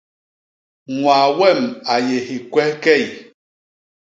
[0.97, 1.61] Ñwaa wem
[1.93, 3.03] a yé hikwehkey.